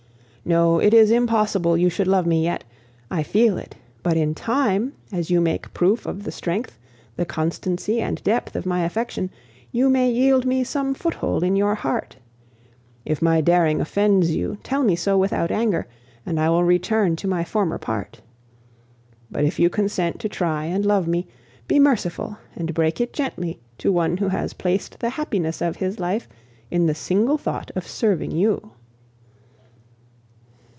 No, 0.43 0.79
it 0.79 0.91
is 0.91 1.11
impossible 1.11 1.77
you 1.77 1.87
should 1.91 2.07
love 2.07 2.25
me 2.25 2.43
yet 2.43 2.63
I 3.11 3.21
feel 3.21 3.59
it; 3.59 3.75
but 4.01 4.17
in 4.17 4.33
time, 4.33 4.93
as 5.11 5.29
you 5.29 5.39
make 5.39 5.71
proof 5.71 6.07
of 6.07 6.23
the 6.23 6.31
strength, 6.31 6.79
the 7.15 7.27
constancy, 7.27 8.01
and 8.01 8.21
depth 8.23 8.55
of 8.55 8.65
my 8.65 8.83
affection, 8.83 9.29
you 9.71 9.87
may 9.87 10.09
yield 10.11 10.47
me 10.47 10.63
some 10.63 10.95
foothold 10.95 11.43
in 11.43 11.55
your 11.55 11.75
heart. 11.75 12.15
If 13.05 13.21
my 13.21 13.39
daring 13.39 13.79
offends 13.79 14.35
you, 14.35 14.57
tell 14.63 14.81
me 14.81 14.95
so 14.95 15.15
without 15.15 15.51
anger, 15.51 15.85
and 16.25 16.39
I 16.39 16.49
will 16.49 16.63
return 16.63 17.15
to 17.17 17.27
my 17.27 17.43
former 17.43 17.77
part. 17.77 18.21
But 19.29 19.43
if 19.45 19.59
you 19.59 19.69
consent 19.69 20.19
to 20.21 20.27
try 20.27 20.65
and 20.65 20.83
love 20.83 21.07
me, 21.07 21.27
be 21.67 21.77
merciful 21.79 22.39
and 22.55 22.73
break 22.73 22.99
it 22.99 23.13
gently 23.13 23.59
to 23.77 23.91
one 23.93 24.17
who 24.17 24.29
has 24.29 24.53
placed 24.53 25.01
the 25.01 25.11
happiness 25.11 25.61
of 25.61 25.75
his 25.75 25.99
life 25.99 26.27
in 26.71 26.87
the 26.87 26.95
single 26.95 27.37
thought 27.37 27.69
of 27.75 27.87
serving 27.87 28.31
you." 28.31 28.71